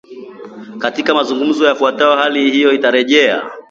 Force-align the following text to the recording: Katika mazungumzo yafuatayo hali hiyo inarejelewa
Katika 0.77 1.13
mazungumzo 1.13 1.65
yafuatayo 1.65 2.15
hali 2.15 2.51
hiyo 2.51 2.71
inarejelewa 2.73 3.51